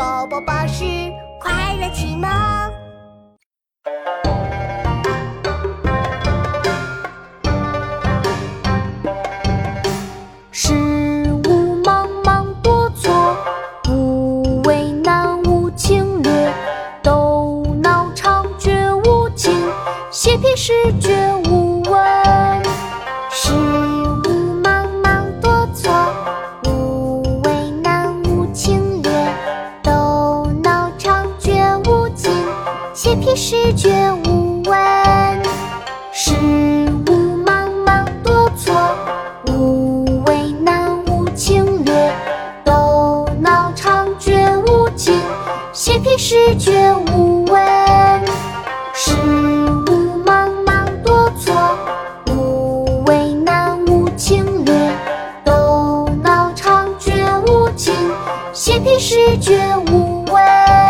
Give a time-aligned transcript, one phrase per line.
[0.00, 0.82] 宝宝巴士
[1.38, 2.30] 快乐启蒙。
[10.50, 10.72] 事
[11.44, 13.36] 物茫茫多错，
[13.84, 16.50] 不为难无情略，
[17.02, 19.52] 斗脑肠绝无情，
[20.10, 21.14] 写批诗绝
[21.50, 21.59] 无
[33.20, 35.42] 写批诗绝无闻。
[36.10, 36.32] 事
[37.06, 38.74] 物茫茫多错，
[39.44, 42.10] 不为难无情略，
[42.64, 45.20] 斗脑肠绝无情，
[45.74, 47.60] 写批诗绝无闻。
[48.94, 51.54] 事物茫茫多错，
[52.24, 54.74] 不为难无情略，
[55.44, 57.12] 斗脑肠绝
[57.46, 57.92] 无情，
[58.54, 60.89] 写批诗绝无闻。